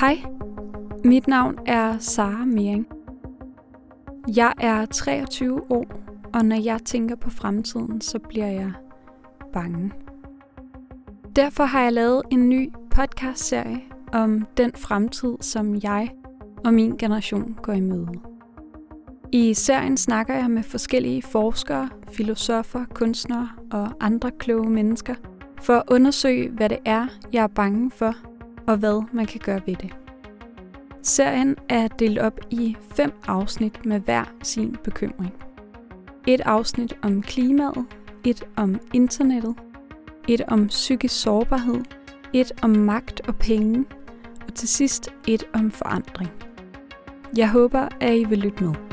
[0.00, 0.22] Hej,
[1.04, 2.86] mit navn er Sara Mering.
[4.36, 5.84] Jeg er 23 år,
[6.34, 8.72] og når jeg tænker på fremtiden, så bliver jeg
[9.52, 9.92] bange.
[11.36, 13.80] Derfor har jeg lavet en ny podcast-serie
[14.12, 16.10] om den fremtid, som jeg
[16.64, 18.08] og min generation går i møde.
[19.32, 25.14] I serien snakker jeg med forskellige forskere, filosofer, kunstnere og andre kloge mennesker
[25.62, 28.14] for at undersøge, hvad det er, jeg er bange for,
[28.66, 29.94] og hvad man kan gøre ved det.
[31.02, 35.34] Serien er delt op i fem afsnit med hver sin bekymring.
[36.26, 37.84] Et afsnit om klimaet,
[38.24, 39.54] et om internettet,
[40.28, 41.84] et om psykisk sårbarhed,
[42.32, 43.84] et om magt og penge,
[44.48, 46.30] og til sidst et om forandring.
[47.36, 48.85] Jeg håber, at I vil lytte med.